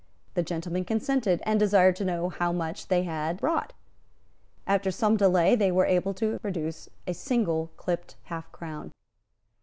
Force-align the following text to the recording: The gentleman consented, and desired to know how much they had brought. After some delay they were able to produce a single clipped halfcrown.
The 0.33 0.41
gentleman 0.41 0.83
consented, 0.83 1.43
and 1.45 1.59
desired 1.59 1.95
to 1.97 2.05
know 2.05 2.29
how 2.29 2.51
much 2.51 2.87
they 2.87 3.03
had 3.03 3.37
brought. 3.37 3.71
After 4.65 4.89
some 4.89 5.15
delay 5.15 5.55
they 5.55 5.71
were 5.71 5.85
able 5.85 6.15
to 6.15 6.39
produce 6.39 6.89
a 7.05 7.13
single 7.13 7.71
clipped 7.77 8.15
halfcrown. 8.27 8.93